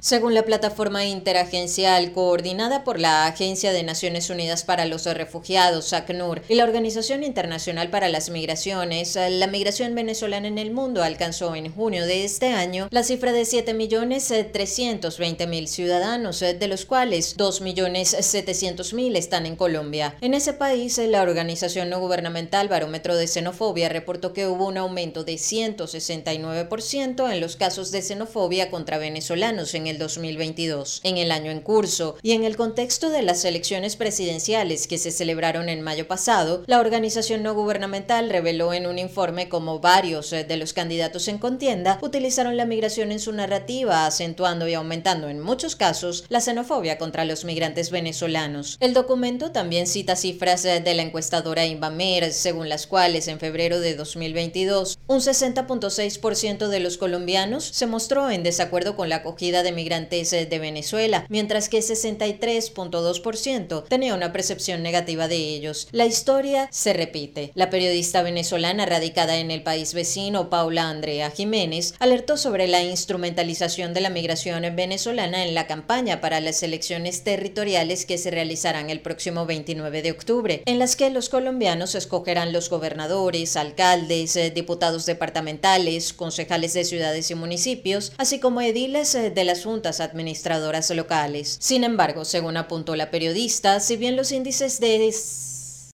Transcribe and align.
Según 0.00 0.34
la 0.34 0.44
plataforma 0.44 1.04
interagencial 1.04 2.12
coordinada 2.12 2.84
por 2.84 3.00
la 3.00 3.26
Agencia 3.26 3.72
de 3.72 3.82
Naciones 3.82 4.30
Unidas 4.30 4.62
para 4.62 4.84
los 4.84 5.04
Refugiados, 5.04 5.92
ACNUR, 5.92 6.42
y 6.48 6.54
la 6.54 6.62
Organización 6.64 7.24
Internacional 7.24 7.90
para 7.90 8.08
las 8.08 8.30
Migraciones, 8.30 9.16
la 9.16 9.46
migración 9.46 9.94
venezolana 9.94 10.48
en 10.48 10.58
el 10.58 10.70
mundo 10.70 11.02
alcanzó 11.02 11.54
en 11.54 11.72
junio 11.72 12.04
de 12.06 12.24
este 12.24 12.48
año 12.48 12.88
la 12.90 13.02
cifra 13.02 13.32
de 13.32 13.42
7.320.000 13.42 15.66
ciudadanos, 15.66 16.40
de 16.40 16.68
los 16.68 16.84
cuales 16.84 17.36
2.700.000 17.36 19.16
están 19.16 19.46
en 19.46 19.56
Colombia. 19.56 20.16
En 20.20 20.34
ese 20.34 20.52
país, 20.52 20.98
la 20.98 21.22
organización 21.22 21.90
no 21.90 22.00
gubernamental 22.00 22.68
Barómetro 22.68 23.16
de 23.16 23.26
Xenofobia 23.26 23.88
reportó 23.88 24.32
que 24.32 24.46
hubo 24.46 24.66
un 24.66 24.76
aumento 24.76 25.24
de 25.24 25.34
169% 25.34 27.32
en 27.32 27.40
los 27.40 27.56
casos 27.56 27.90
de 27.90 28.02
xenofobia 28.02 28.70
contra 28.70 28.98
venezolanos 28.98 29.74
en 29.74 29.85
el 29.86 29.98
2022. 29.98 31.00
En 31.04 31.18
el 31.18 31.30
año 31.30 31.50
en 31.50 31.60
curso 31.60 32.16
y 32.22 32.32
en 32.32 32.44
el 32.44 32.56
contexto 32.56 33.10
de 33.10 33.22
las 33.22 33.44
elecciones 33.44 33.96
presidenciales 33.96 34.86
que 34.86 34.98
se 34.98 35.10
celebraron 35.10 35.68
en 35.68 35.82
mayo 35.82 36.06
pasado, 36.06 36.62
la 36.66 36.80
organización 36.80 37.42
no 37.42 37.54
gubernamental 37.54 38.30
reveló 38.30 38.72
en 38.72 38.86
un 38.86 38.98
informe 38.98 39.48
cómo 39.48 39.80
varios 39.80 40.32
eh, 40.32 40.44
de 40.44 40.56
los 40.56 40.72
candidatos 40.72 41.28
en 41.28 41.38
contienda 41.38 41.98
utilizaron 42.02 42.56
la 42.56 42.64
migración 42.64 43.12
en 43.12 43.20
su 43.20 43.32
narrativa, 43.32 44.06
acentuando 44.06 44.68
y 44.68 44.74
aumentando 44.74 45.28
en 45.28 45.40
muchos 45.40 45.76
casos 45.76 46.24
la 46.28 46.40
xenofobia 46.40 46.98
contra 46.98 47.24
los 47.24 47.44
migrantes 47.44 47.90
venezolanos. 47.90 48.76
El 48.80 48.94
documento 48.94 49.52
también 49.52 49.86
cita 49.86 50.16
cifras 50.16 50.64
eh, 50.64 50.80
de 50.80 50.94
la 50.94 51.02
encuestadora 51.02 51.66
Invamer, 51.66 52.32
según 52.32 52.68
las 52.68 52.86
cuales 52.86 53.28
en 53.28 53.38
febrero 53.38 53.80
de 53.80 53.94
2022 53.94 54.98
un 55.06 55.18
60.6% 55.18 56.68
de 56.68 56.80
los 56.80 56.98
colombianos 56.98 57.64
se 57.64 57.86
mostró 57.86 58.30
en 58.30 58.42
desacuerdo 58.42 58.96
con 58.96 59.08
la 59.08 59.16
acogida 59.16 59.62
de 59.62 59.72
migrantes 59.76 60.32
eh, 60.32 60.46
de 60.46 60.58
Venezuela, 60.58 61.24
mientras 61.28 61.68
que 61.68 61.78
63.2% 61.78 63.84
tenía 63.84 64.16
una 64.16 64.32
percepción 64.32 64.82
negativa 64.82 65.28
de 65.28 65.36
ellos. 65.36 65.86
La 65.92 66.06
historia 66.06 66.68
se 66.72 66.92
repite. 66.92 67.52
La 67.54 67.70
periodista 67.70 68.22
venezolana 68.22 68.86
radicada 68.86 69.38
en 69.38 69.52
el 69.52 69.62
país 69.62 69.94
vecino, 69.94 70.50
Paula 70.50 70.88
Andrea 70.88 71.30
Jiménez, 71.30 71.94
alertó 72.00 72.36
sobre 72.36 72.66
la 72.66 72.82
instrumentalización 72.82 73.94
de 73.94 74.00
la 74.00 74.10
migración 74.10 74.56
venezolana 74.74 75.44
en 75.44 75.54
la 75.54 75.66
campaña 75.66 76.20
para 76.20 76.40
las 76.40 76.62
elecciones 76.62 77.22
territoriales 77.22 78.06
que 78.06 78.18
se 78.18 78.30
realizarán 78.30 78.90
el 78.90 79.00
próximo 79.00 79.44
29 79.44 80.02
de 80.02 80.10
octubre, 80.10 80.62
en 80.64 80.78
las 80.78 80.96
que 80.96 81.10
los 81.10 81.28
colombianos 81.28 81.94
escogerán 81.94 82.52
los 82.52 82.70
gobernadores, 82.70 83.56
alcaldes, 83.56 84.36
eh, 84.36 84.50
diputados 84.50 85.04
departamentales, 85.04 86.14
concejales 86.14 86.72
de 86.72 86.84
ciudades 86.84 87.30
y 87.30 87.34
municipios, 87.34 88.12
así 88.16 88.38
como 88.38 88.62
ediles 88.62 89.14
eh, 89.14 89.30
de 89.30 89.44
las 89.44 89.65
administradoras 90.00 90.90
locales. 90.90 91.56
Sin 91.60 91.84
embargo, 91.84 92.24
según 92.24 92.56
apuntó 92.56 92.96
la 92.96 93.10
periodista, 93.10 93.80
si 93.80 93.96
bien 93.96 94.16
los 94.16 94.32
índices 94.32 94.80
de 94.80 94.98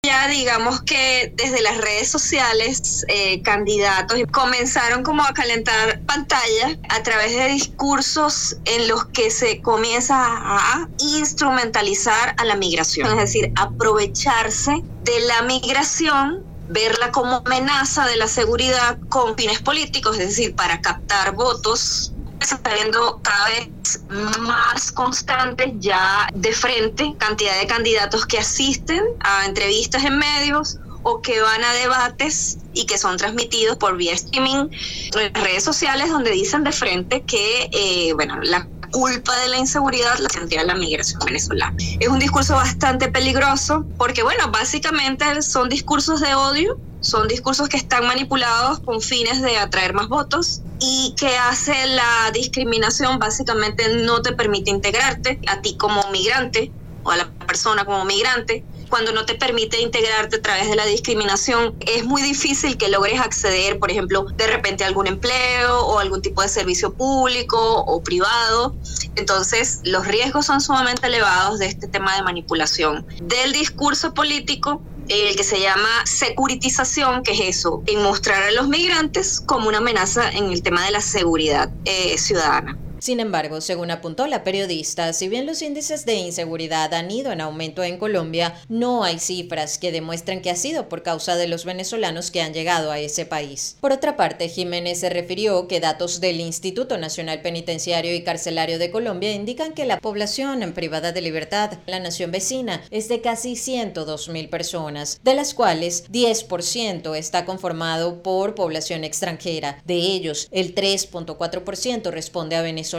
ya 0.02 0.28
digamos 0.28 0.80
que 0.80 1.30
desde 1.36 1.60
las 1.60 1.76
redes 1.76 2.08
sociales 2.08 3.04
eh, 3.08 3.42
candidatos 3.42 4.18
comenzaron 4.32 5.02
como 5.02 5.22
a 5.22 5.34
calentar 5.34 6.00
pantalla 6.06 6.78
a 6.88 7.02
través 7.02 7.36
de 7.36 7.48
discursos 7.48 8.56
en 8.64 8.88
los 8.88 9.04
que 9.08 9.30
se 9.30 9.60
comienza 9.60 10.16
a 10.16 10.88
instrumentalizar 11.00 12.34
a 12.38 12.44
la 12.46 12.56
migración, 12.56 13.10
es 13.10 13.16
decir, 13.18 13.52
aprovecharse 13.56 14.82
de 15.04 15.20
la 15.20 15.42
migración 15.42 16.46
verla 16.70 17.10
como 17.10 17.42
amenaza 17.44 18.06
de 18.06 18.16
la 18.16 18.28
seguridad 18.28 18.96
con 19.08 19.36
fines 19.36 19.60
políticos, 19.60 20.18
es 20.18 20.28
decir, 20.28 20.54
para 20.54 20.80
captar 20.80 21.34
votos 21.34 22.12
está 22.40 22.74
viendo 22.74 23.20
cada 23.22 23.48
vez 23.48 24.00
más 24.40 24.92
constantes 24.92 25.72
ya 25.78 26.28
de 26.34 26.52
frente, 26.52 27.14
cantidad 27.18 27.58
de 27.58 27.66
candidatos 27.66 28.26
que 28.26 28.38
asisten 28.38 29.02
a 29.20 29.46
entrevistas 29.46 30.04
en 30.04 30.18
medios 30.18 30.78
o 31.02 31.22
que 31.22 31.40
van 31.40 31.64
a 31.64 31.72
debates 31.72 32.58
y 32.74 32.86
que 32.86 32.98
son 32.98 33.16
transmitidos 33.16 33.76
por 33.76 33.96
vía 33.96 34.12
streaming 34.12 34.68
en 35.14 35.34
redes 35.34 35.64
sociales 35.64 36.10
donde 36.10 36.30
dicen 36.30 36.64
de 36.64 36.72
frente 36.72 37.22
que, 37.22 37.70
eh, 37.72 38.12
bueno, 38.14 38.38
la 38.42 38.68
culpa 38.90 39.36
de 39.38 39.48
la 39.48 39.58
inseguridad 39.58 40.18
la 40.18 40.28
sentía 40.28 40.64
la 40.64 40.74
migración 40.74 41.20
venezolana. 41.24 41.76
Es 42.00 42.08
un 42.08 42.18
discurso 42.18 42.54
bastante 42.54 43.08
peligroso 43.08 43.86
porque, 43.96 44.22
bueno, 44.22 44.50
básicamente 44.50 45.42
son 45.42 45.68
discursos 45.68 46.20
de 46.20 46.34
odio, 46.34 46.78
son 47.00 47.28
discursos 47.28 47.68
que 47.68 47.76
están 47.76 48.06
manipulados 48.06 48.80
con 48.80 49.00
fines 49.00 49.42
de 49.42 49.58
atraer 49.58 49.94
más 49.94 50.08
votos 50.08 50.62
y 50.80 51.14
que 51.18 51.36
hace 51.36 51.86
la 51.86 52.30
discriminación, 52.32 53.18
básicamente 53.18 53.88
no 54.02 54.22
te 54.22 54.32
permite 54.32 54.70
integrarte 54.70 55.40
a 55.46 55.60
ti 55.60 55.76
como 55.76 56.02
migrante 56.10 56.72
o 57.02 57.10
a 57.10 57.16
la 57.16 57.30
persona 57.46 57.84
como 57.84 58.04
migrante 58.04 58.64
cuando 58.90 59.12
no 59.12 59.24
te 59.24 59.36
permite 59.36 59.80
integrarte 59.80 60.36
a 60.36 60.42
través 60.42 60.68
de 60.68 60.74
la 60.74 60.84
discriminación, 60.84 61.76
es 61.86 62.04
muy 62.04 62.22
difícil 62.22 62.76
que 62.76 62.88
logres 62.88 63.20
acceder, 63.20 63.78
por 63.78 63.90
ejemplo, 63.90 64.26
de 64.36 64.48
repente 64.48 64.82
a 64.82 64.88
algún 64.88 65.06
empleo 65.06 65.86
o 65.86 66.00
algún 66.00 66.20
tipo 66.20 66.42
de 66.42 66.48
servicio 66.48 66.92
público 66.92 67.56
o 67.58 68.02
privado. 68.02 68.76
Entonces, 69.14 69.78
los 69.84 70.06
riesgos 70.06 70.46
son 70.46 70.60
sumamente 70.60 71.06
elevados 71.06 71.60
de 71.60 71.66
este 71.66 71.86
tema 71.86 72.16
de 72.16 72.22
manipulación 72.22 73.06
del 73.22 73.52
discurso 73.52 74.12
político 74.12 74.82
el 75.10 75.36
que 75.36 75.44
se 75.44 75.60
llama 75.60 75.88
securitización, 76.04 77.22
que 77.22 77.32
es 77.32 77.40
eso, 77.58 77.82
en 77.86 78.02
mostrar 78.02 78.42
a 78.42 78.52
los 78.52 78.68
migrantes 78.68 79.40
como 79.40 79.68
una 79.68 79.78
amenaza 79.78 80.30
en 80.30 80.50
el 80.50 80.62
tema 80.62 80.84
de 80.84 80.92
la 80.92 81.00
seguridad 81.00 81.70
eh, 81.84 82.16
ciudadana. 82.18 82.76
Sin 83.00 83.18
embargo, 83.18 83.62
según 83.62 83.90
apuntó 83.90 84.26
la 84.26 84.44
periodista, 84.44 85.14
si 85.14 85.30
bien 85.30 85.46
los 85.46 85.62
índices 85.62 86.04
de 86.04 86.16
inseguridad 86.16 86.92
han 86.92 87.10
ido 87.10 87.32
en 87.32 87.40
aumento 87.40 87.82
en 87.82 87.96
Colombia, 87.96 88.60
no 88.68 89.04
hay 89.04 89.18
cifras 89.18 89.78
que 89.78 89.90
demuestren 89.90 90.42
que 90.42 90.50
ha 90.50 90.56
sido 90.56 90.90
por 90.90 91.02
causa 91.02 91.36
de 91.36 91.48
los 91.48 91.64
venezolanos 91.64 92.30
que 92.30 92.42
han 92.42 92.52
llegado 92.52 92.90
a 92.90 92.98
ese 92.98 93.24
país. 93.24 93.78
Por 93.80 93.92
otra 93.92 94.18
parte, 94.18 94.50
Jiménez 94.50 95.00
se 95.00 95.08
refirió 95.08 95.66
que 95.66 95.80
datos 95.80 96.20
del 96.20 96.40
Instituto 96.40 96.98
Nacional 96.98 97.40
Penitenciario 97.40 98.14
y 98.14 98.22
Carcelario 98.22 98.78
de 98.78 98.90
Colombia 98.90 99.32
indican 99.32 99.72
que 99.72 99.86
la 99.86 99.98
población 99.98 100.62
en 100.62 100.74
privada 100.74 101.12
de 101.12 101.22
libertad, 101.22 101.78
la 101.86 102.00
nación 102.00 102.30
vecina, 102.30 102.82
es 102.90 103.08
de 103.08 103.22
casi 103.22 103.56
102 103.56 104.28
mil 104.28 104.50
personas, 104.50 105.20
de 105.24 105.32
las 105.32 105.54
cuales 105.54 106.04
10% 106.12 107.16
está 107.16 107.46
conformado 107.46 108.22
por 108.22 108.54
población 108.54 109.04
extranjera. 109.04 109.80
De 109.86 109.94
ellos, 109.94 110.48
el 110.50 110.74
3.4% 110.74 112.10
responde 112.10 112.56
a 112.56 112.62
Venezuela 112.62 112.89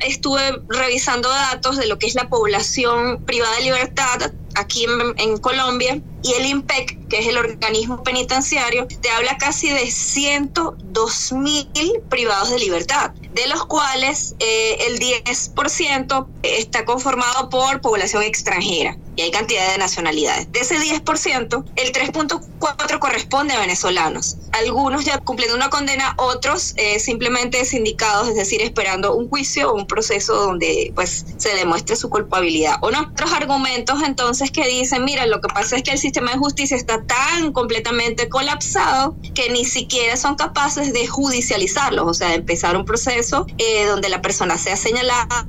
Estuve 0.00 0.62
revisando 0.68 1.28
datos 1.28 1.76
de 1.76 1.86
lo 1.86 1.98
que 1.98 2.06
es 2.06 2.14
la 2.14 2.28
población 2.28 3.22
privada 3.24 3.56
de 3.56 3.64
libertad 3.64 4.32
aquí 4.54 4.86
en, 5.16 5.38
Colombia 5.38 6.00
y 6.22 6.32
el 6.34 6.46
IMPEC, 6.46 7.08
que 7.08 7.18
es 7.18 7.26
el 7.26 7.36
organismo 7.36 8.02
penitenciario, 8.02 8.86
te 8.86 9.10
habla 9.10 9.36
casi 9.38 9.70
de 9.70 9.90
102 9.90 11.32
mil 11.32 11.68
privados 12.08 12.50
de 12.50 12.58
libertad, 12.58 13.10
de 13.34 13.46
los 13.48 13.64
cuales 13.66 14.34
eh, 14.38 14.86
el 14.86 15.00
10% 15.00 16.26
está 16.42 16.84
conformado 16.84 17.48
por 17.48 17.80
población 17.80 18.22
extranjera 18.22 18.96
y 19.16 19.22
hay 19.22 19.30
cantidad 19.30 19.72
de 19.72 19.78
nacionalidades. 19.78 20.50
De 20.52 20.60
ese 20.60 20.76
10%, 20.78 21.64
el 21.76 21.92
3.4 21.92 22.98
corresponde 22.98 23.54
a 23.54 23.60
venezolanos. 23.60 24.36
Algunos 24.52 25.04
ya 25.04 25.18
cumpliendo 25.18 25.56
una 25.56 25.70
condena, 25.70 26.14
otros 26.18 26.74
eh, 26.76 26.98
simplemente 26.98 27.64
sindicados, 27.64 28.28
es 28.28 28.36
decir, 28.36 28.62
esperando 28.62 29.14
un 29.14 29.28
juicio 29.28 29.70
o 29.70 29.74
un 29.74 29.86
proceso 29.86 30.34
donde 30.34 30.92
pues 30.94 31.26
se 31.36 31.54
demuestre 31.54 31.96
su 31.96 32.08
culpabilidad 32.08 32.76
o 32.80 32.90
no. 32.90 33.00
Otros 33.00 33.32
argumentos 33.32 34.02
entonces 34.02 34.41
que 34.50 34.66
dicen, 34.66 35.04
mira, 35.04 35.26
lo 35.26 35.40
que 35.40 35.48
pasa 35.48 35.76
es 35.76 35.82
que 35.82 35.92
el 35.92 35.98
sistema 35.98 36.32
de 36.32 36.38
justicia 36.38 36.76
está 36.76 37.02
tan 37.04 37.52
completamente 37.52 38.28
colapsado 38.28 39.16
que 39.34 39.50
ni 39.50 39.64
siquiera 39.64 40.16
son 40.16 40.34
capaces 40.34 40.92
de 40.92 41.06
judicializarlos, 41.06 42.06
o 42.06 42.14
sea, 42.14 42.28
de 42.28 42.36
empezar 42.36 42.76
un 42.76 42.84
proceso 42.84 43.46
eh, 43.58 43.86
donde 43.86 44.08
la 44.08 44.22
persona 44.22 44.58
sea 44.58 44.76
señalada, 44.76 45.46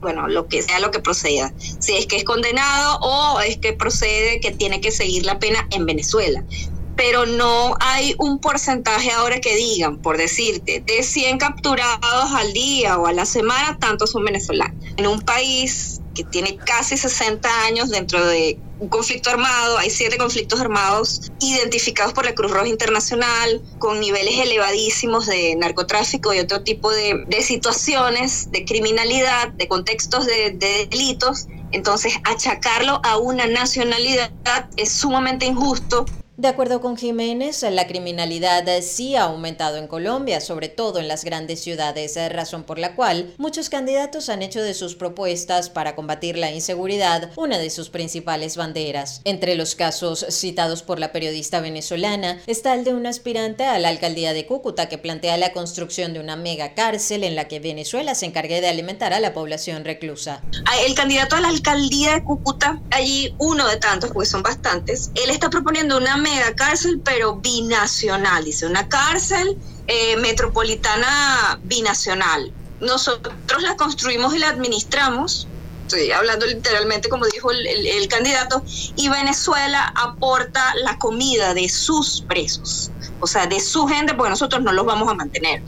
bueno, 0.00 0.28
lo 0.28 0.48
que 0.48 0.62
sea 0.62 0.80
lo 0.80 0.90
que 0.90 1.00
proceda. 1.00 1.52
Si 1.78 1.92
es 1.94 2.06
que 2.06 2.16
es 2.16 2.24
condenado 2.24 2.98
o 3.00 3.40
es 3.40 3.58
que 3.58 3.72
procede 3.72 4.40
que 4.40 4.50
tiene 4.50 4.80
que 4.80 4.90
seguir 4.90 5.24
la 5.24 5.38
pena 5.38 5.66
en 5.70 5.86
Venezuela 5.86 6.44
pero 6.96 7.26
no 7.26 7.74
hay 7.80 8.14
un 8.18 8.38
porcentaje 8.38 9.10
ahora 9.12 9.40
que 9.40 9.56
digan, 9.56 9.98
por 9.98 10.18
decirte, 10.18 10.82
de 10.86 11.02
100 11.02 11.38
capturados 11.38 12.32
al 12.32 12.52
día 12.52 12.98
o 12.98 13.06
a 13.06 13.12
la 13.12 13.24
semana, 13.24 13.78
tantos 13.78 14.10
son 14.10 14.24
venezolanos. 14.24 14.76
En 14.96 15.06
un 15.06 15.20
país 15.22 16.01
que 16.14 16.24
tiene 16.24 16.56
casi 16.56 16.96
60 16.96 17.48
años 17.64 17.90
dentro 17.90 18.24
de 18.24 18.58
un 18.78 18.88
conflicto 18.88 19.30
armado, 19.30 19.78
hay 19.78 19.90
siete 19.90 20.18
conflictos 20.18 20.60
armados 20.60 21.30
identificados 21.40 22.12
por 22.12 22.24
la 22.24 22.34
Cruz 22.34 22.50
Roja 22.50 22.66
Internacional, 22.66 23.62
con 23.78 24.00
niveles 24.00 24.38
elevadísimos 24.38 25.26
de 25.26 25.54
narcotráfico 25.56 26.34
y 26.34 26.40
otro 26.40 26.62
tipo 26.62 26.90
de, 26.90 27.24
situaciones 27.42 28.50
de 28.50 28.64
criminalidad, 28.64 29.48
de 29.48 29.68
contextos 29.68 30.26
de, 30.26 30.50
de 30.50 30.86
delitos. 30.90 31.46
Entonces, 31.70 32.14
achacarlo 32.24 33.00
a 33.04 33.18
una 33.18 33.46
nacionalidad 33.46 34.30
es 34.76 34.92
sumamente 34.92 35.46
injusto 35.46 36.06
De 36.42 36.48
acuerdo 36.48 36.80
con 36.80 36.96
Jiménez, 36.96 37.62
la 37.70 37.86
criminalidad 37.86 38.64
sí 38.82 39.14
ha 39.14 39.22
aumentado 39.22 39.76
en 39.76 39.86
Colombia, 39.86 40.40
sobre 40.40 40.68
todo 40.68 40.98
en 40.98 41.06
las 41.06 41.24
grandes 41.24 41.60
ciudades, 41.60 42.18
razón 42.32 42.64
por 42.64 42.80
la 42.80 42.96
cual 42.96 43.32
muchos 43.38 43.70
candidatos 43.70 44.28
han 44.28 44.42
hecho 44.42 44.60
de 44.60 44.74
sus 44.74 44.96
propuestas 44.96 45.70
para 45.70 45.94
combatir 45.94 46.36
la 46.36 46.50
inseguridad 46.50 47.30
una 47.36 47.58
de 47.58 47.70
sus 47.70 47.90
principales 47.90 48.56
banderas. 48.56 49.20
Entre 49.22 49.54
los 49.54 49.76
casos 49.76 50.26
citados 50.30 50.82
por 50.82 50.98
la 50.98 51.12
periodista 51.12 51.60
venezolana 51.60 52.40
está 52.48 52.74
el 52.74 52.82
de 52.82 52.92
un 52.92 53.06
aspirante 53.06 53.64
a 53.64 53.78
la 53.78 53.90
alcaldía 53.90 54.32
de 54.32 54.44
Cúcuta 54.44 54.88
que 54.88 54.98
plantea 54.98 55.36
la 55.36 55.52
construcción 55.52 56.12
de 56.12 56.18
una 56.18 56.34
mega 56.34 56.74
cárcel 56.74 57.22
en 57.22 57.36
la 57.36 57.46
que 57.46 57.60
Venezuela 57.60 58.16
se 58.16 58.26
encargue 58.26 58.60
de 58.60 58.68
alimentar 58.68 59.12
a 59.12 59.20
la 59.20 59.32
población 59.32 59.84
reclusa. 59.84 60.42
Ah, 60.64 60.74
el 60.88 60.96
candidato 60.96 61.36
a 61.36 61.40
la 61.40 61.50
alcaldía 61.50 62.14
de 62.14 62.24
Cúcuta, 62.24 62.82
allí 62.90 63.32
uno 63.38 63.68
de 63.68 63.76
tantos, 63.76 64.10
porque 64.10 64.28
son 64.28 64.42
bastantes, 64.42 65.12
él 65.14 65.30
está 65.30 65.48
proponiendo 65.48 65.96
una 65.98 66.16
mega 66.16 66.31
cárcel, 66.56 67.00
pero 67.04 67.36
binacional, 67.36 68.44
dice, 68.44 68.66
una 68.66 68.88
cárcel 68.88 69.56
eh, 69.86 70.16
metropolitana 70.16 71.60
binacional. 71.64 72.52
Nosotros 72.80 73.62
la 73.62 73.76
construimos 73.76 74.34
y 74.34 74.38
la 74.38 74.48
administramos, 74.48 75.46
estoy 75.82 76.10
hablando 76.10 76.46
literalmente 76.46 77.08
como 77.08 77.26
dijo 77.26 77.50
el 77.50 78.08
candidato, 78.08 78.62
y 78.96 79.08
Venezuela 79.08 79.92
aporta 79.96 80.74
la 80.82 80.98
comida 80.98 81.54
de 81.54 81.68
sus 81.68 82.22
presos 82.22 82.90
o 83.22 83.26
sea, 83.28 83.46
de 83.46 83.60
su 83.60 83.86
gente, 83.86 84.14
porque 84.14 84.30
nosotros 84.30 84.62
no 84.62 84.72
los 84.72 84.84
vamos 84.84 85.08
a 85.08 85.14
mantener. 85.14 85.62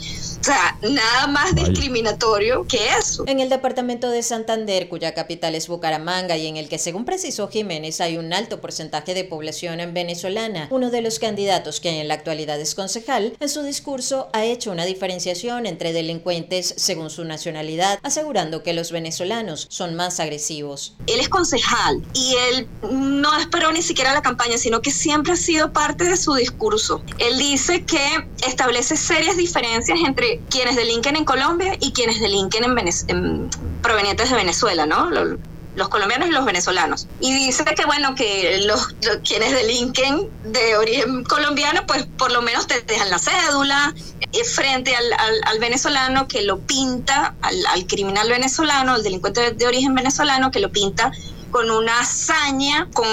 O 0.44 0.46
sea, 0.46 0.76
nada 0.82 1.26
más 1.26 1.54
discriminatorio 1.54 2.66
que 2.68 2.90
eso. 2.98 3.24
En 3.26 3.40
el 3.40 3.48
departamento 3.48 4.10
de 4.10 4.22
Santander, 4.22 4.90
cuya 4.90 5.14
capital 5.14 5.54
es 5.54 5.68
Bucaramanga 5.68 6.36
y 6.36 6.46
en 6.46 6.58
el 6.58 6.68
que, 6.68 6.76
según 6.78 7.06
precisó 7.06 7.48
Jiménez, 7.48 8.02
hay 8.02 8.18
un 8.18 8.30
alto 8.34 8.60
porcentaje 8.60 9.14
de 9.14 9.24
población 9.24 9.80
venezolana, 9.94 10.68
uno 10.70 10.90
de 10.90 11.00
los 11.00 11.18
candidatos 11.18 11.80
que 11.80 11.98
en 11.98 12.08
la 12.08 12.12
actualidad 12.12 12.60
es 12.60 12.74
concejal, 12.74 13.34
en 13.40 13.48
su 13.48 13.62
discurso 13.62 14.28
ha 14.34 14.44
hecho 14.44 14.70
una 14.70 14.84
diferenciación 14.84 15.64
entre 15.64 15.94
delincuentes 15.94 16.74
según 16.76 17.08
su 17.08 17.24
nacionalidad, 17.24 17.98
asegurando 18.02 18.62
que 18.62 18.74
los 18.74 18.92
venezolanos 18.92 19.66
son 19.70 19.94
más 19.94 20.20
agresivos. 20.20 20.94
Él 21.06 21.20
es 21.20 21.30
concejal 21.30 22.02
y 22.12 22.34
él 22.50 22.68
no 22.92 23.34
esperó 23.38 23.72
ni 23.72 23.80
siquiera 23.80 24.12
la 24.12 24.20
campaña, 24.20 24.58
sino 24.58 24.82
que 24.82 24.90
siempre 24.90 25.32
ha 25.32 25.36
sido 25.36 25.72
parte 25.72 26.04
de 26.04 26.18
su 26.18 26.34
discurso. 26.34 27.02
Él 27.18 27.38
dice 27.38 27.86
que 27.86 28.28
establece 28.46 28.98
serias 28.98 29.38
diferencias 29.38 29.98
entre 30.06 30.33
quienes 30.50 30.76
delinquen 30.76 31.16
en 31.16 31.24
Colombia 31.24 31.76
y 31.80 31.92
quienes 31.92 32.20
delinquen 32.20 32.64
en, 33.08 33.50
provenientes 33.82 34.30
de 34.30 34.36
Venezuela, 34.36 34.86
¿no? 34.86 35.10
Los, 35.10 35.88
colombianos 35.88 36.28
y 36.28 36.30
los 36.30 36.44
venezolanos. 36.44 37.08
Y 37.20 37.32
dice 37.32 37.64
que, 37.64 37.84
bueno, 37.84 38.14
que 38.14 38.62
los, 38.64 38.94
quienes 39.26 39.52
delinquen 39.52 40.30
de 40.44 40.76
origen 40.76 41.24
colombiano, 41.24 41.84
pues 41.86 42.06
por 42.16 42.30
lo 42.30 42.42
menos 42.42 42.68
te 42.68 42.80
dejan 42.82 43.10
la 43.10 43.18
cédula 43.18 43.92
eh, 44.20 44.44
frente 44.44 44.94
al, 44.94 45.58
venezolano 45.58 46.28
que 46.28 46.42
lo 46.42 46.60
pinta, 46.60 47.34
al, 47.42 47.86
criminal 47.86 48.28
venezolano, 48.28 48.94
al 48.94 49.02
delincuente 49.02 49.50
de 49.50 49.66
origen 49.66 49.94
venezolano 49.94 50.52
que 50.52 50.60
lo 50.60 50.70
pinta 50.70 51.10
con 51.50 51.70
una 51.70 52.00
hazaña, 52.00 52.88
con 52.92 53.06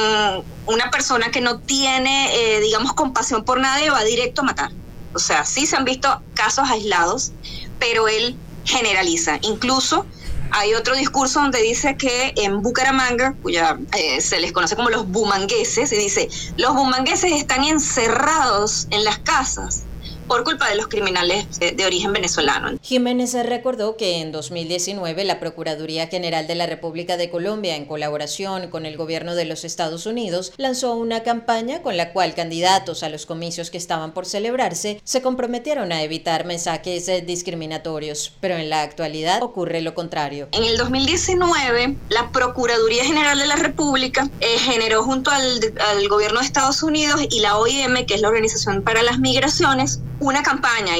una 0.65 0.89
persona 0.89 1.29
que 1.29 1.41
no 1.41 1.59
tiene, 1.59 2.56
eh, 2.56 2.59
digamos, 2.59 2.94
compasión 2.94 3.44
por 3.44 3.59
nadie, 3.59 3.89
va 3.91 4.03
directo 4.03 4.41
a 4.41 4.45
matar. 4.45 4.71
O 5.13 5.19
sea, 5.19 5.46
sí 5.46 5.66
se 5.66 5.75
han 5.75 5.86
visto 5.86 6.22
casos 6.34 6.69
aislados, 6.69 7.31
pero 7.80 8.08
él 8.08 8.36
generaliza. 8.66 9.40
Incluso 9.42 10.06
hay 10.52 10.74
otro 10.74 10.96
discurso 10.96 11.42
donde 11.42 11.62
dice 11.62 11.96
que 11.98 12.34
en 12.36 12.62
Bucaramanga, 12.62 13.36
cuya 13.42 13.80
eh, 13.98 14.22
se 14.22 14.40
les 14.40 14.52
conoce 14.52 14.75
como 14.75 14.90
los 14.90 15.08
bumangueses, 15.08 15.92
y 15.92 15.96
dice, 15.96 16.30
los 16.58 16.74
bumangueses 16.74 17.31
están 17.31 17.63
encerrados 17.63 18.88
en 18.92 19.04
las 19.04 19.19
casas 19.19 19.84
por 20.31 20.45
culpa 20.45 20.69
de 20.69 20.78
los 20.78 20.88
criminales 20.88 21.60
de, 21.60 21.86
origen 21.86 22.13
venezolano. 22.13 22.80
Jiménez 22.81 23.33
recordó 23.33 23.98
que 23.98 24.22
en 24.22 24.31
2019 24.31 25.25
la 25.25 25.42
Procuraduría 25.42 26.07
General 26.07 26.48
de 26.48 26.56
la 26.56 26.68
República 26.68 27.18
de 27.18 27.30
Colombia, 27.30 27.75
en 27.75 27.83
colaboración 27.83 28.69
con 28.69 28.86
el 28.86 28.95
gobierno 28.95 29.36
de 29.36 29.44
los 29.44 29.66
Estados 29.66 30.06
Unidos, 30.06 30.54
lanzó 30.56 30.95
una 30.95 31.24
campaña 31.24 31.81
con 31.81 31.98
la 31.98 32.13
cual 32.13 32.33
candidatos 32.33 33.04
a 33.04 33.10
los 33.10 33.25
comicios 33.25 33.72
que 33.72 33.78
estaban 33.78 34.13
por 34.13 34.25
celebrarse 34.25 35.01
se 35.04 35.22
comprometieron 35.22 35.92
a 35.92 36.01
evitar 36.01 36.45
mensajes 36.45 37.12
discriminatorios, 37.27 38.31
pero 38.39 38.56
en 38.56 38.69
la 38.69 38.84
actualidad 38.84 39.44
ocurre 39.44 39.81
lo 39.81 39.95
contrario. 39.95 40.48
En 40.54 40.63
el 40.63 40.77
2019, 40.77 41.98
la 42.07 42.31
Procuraduría 42.31 43.04
General 43.04 43.38
de 43.38 43.48
la 43.48 43.57
República 43.57 44.30
eh, 44.39 44.48
generó 44.60 45.04
junto 45.04 45.30
al, 45.30 45.60
al 45.89 46.07
gobierno 46.07 46.39
de 46.39 46.45
Estados 46.45 46.84
Unidos 46.84 47.19
y 47.30 47.42
la 47.42 47.57
OIM, 47.57 48.06
que 48.06 48.13
es 48.13 48.22
la 48.22 48.30
Organización 48.30 48.81
para 48.81 49.04
las 49.04 49.19
Migraciones, 49.19 50.00
una 50.21 50.44
campaña 50.44 50.94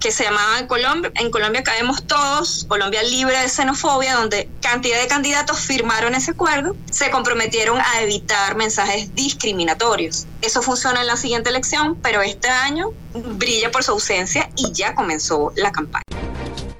que 0.00 0.10
se 0.10 0.24
llamaba 0.24 0.58
en 0.58 0.66
Colombia, 0.66 1.12
en 1.14 1.30
Colombia 1.30 1.62
caemos 1.62 2.04
todos, 2.06 2.66
Colombia 2.68 3.02
libre 3.04 3.38
de 3.38 3.48
xenofobia, 3.48 4.14
donde 4.14 4.48
cantidad 4.60 5.00
de 5.00 5.06
candidatos 5.06 5.60
firmaron 5.60 6.14
ese 6.14 6.32
acuerdo, 6.32 6.76
se 6.90 7.10
comprometieron 7.10 7.80
a 7.80 8.02
evitar 8.02 8.56
mensajes 8.56 9.14
discriminatorios. 9.14 10.26
Eso 10.42 10.60
funciona 10.60 11.00
en 11.02 11.06
la 11.06 11.16
siguiente 11.16 11.50
elección, 11.50 11.96
pero 12.02 12.20
este 12.20 12.48
año 12.48 12.90
brilla 13.14 13.70
por 13.70 13.84
su 13.84 13.92
ausencia 13.92 14.50
y 14.56 14.72
ya 14.72 14.94
comenzó 14.94 15.52
la 15.54 15.70
campaña. 15.70 16.02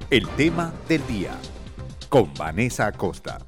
El 0.09 0.27
tema 0.29 0.73
del 0.89 1.05
día 1.07 1.31
con 2.09 2.33
Vanessa 2.33 2.87
Acosta. 2.87 3.39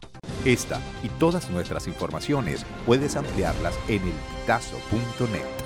Esta 0.45 0.79
y 1.03 1.09
todas 1.09 1.49
nuestras 1.49 1.87
informaciones 1.87 2.65
puedes 2.85 3.17
ampliarlas 3.17 3.75
en 3.89 4.03
el 4.03 4.13
elpitazo.net. 4.47 5.56